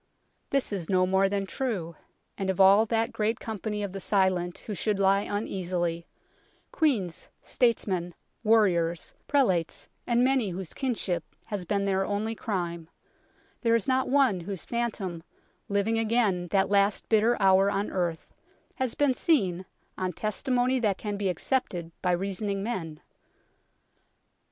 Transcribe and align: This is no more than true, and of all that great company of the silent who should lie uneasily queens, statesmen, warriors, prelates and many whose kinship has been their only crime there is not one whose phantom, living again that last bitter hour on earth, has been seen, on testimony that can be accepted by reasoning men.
This 0.49 0.73
is 0.73 0.89
no 0.89 1.05
more 1.05 1.29
than 1.29 1.45
true, 1.45 1.95
and 2.35 2.49
of 2.49 2.59
all 2.59 2.87
that 2.87 3.11
great 3.11 3.39
company 3.39 3.83
of 3.83 3.93
the 3.93 3.99
silent 3.99 4.57
who 4.65 4.73
should 4.73 4.97
lie 4.99 5.21
uneasily 5.29 6.07
queens, 6.71 7.29
statesmen, 7.43 8.15
warriors, 8.43 9.13
prelates 9.27 9.89
and 10.07 10.23
many 10.23 10.49
whose 10.49 10.73
kinship 10.73 11.23
has 11.49 11.65
been 11.65 11.85
their 11.85 12.03
only 12.03 12.33
crime 12.33 12.89
there 13.61 13.75
is 13.75 13.87
not 13.87 14.09
one 14.09 14.39
whose 14.39 14.65
phantom, 14.65 15.21
living 15.69 15.99
again 15.99 16.47
that 16.47 16.67
last 16.67 17.07
bitter 17.07 17.39
hour 17.39 17.69
on 17.69 17.91
earth, 17.91 18.33
has 18.77 18.95
been 18.95 19.13
seen, 19.13 19.67
on 19.99 20.13
testimony 20.13 20.79
that 20.79 20.97
can 20.97 21.15
be 21.15 21.29
accepted 21.29 21.91
by 22.01 22.11
reasoning 22.11 22.63
men. 22.63 23.01